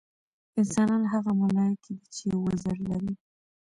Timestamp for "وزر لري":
2.47-3.13